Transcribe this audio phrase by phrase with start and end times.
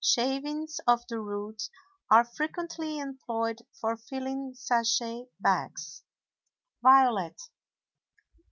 [0.03, 1.69] Shavings of the root
[2.09, 6.01] are frequently employed for filling sachet bags.
[6.81, 7.37] VIOLET.